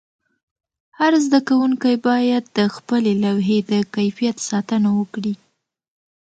هر 0.99 1.13
زده 1.25 1.39
کوونکی 1.47 1.95
باید 2.07 2.43
د 2.57 2.59
خپلې 2.75 3.13
لوحې 3.23 3.59
د 3.71 3.73
کیفیت 3.95 4.37
ساتنه 4.49 4.89
وکړي. 4.99 5.33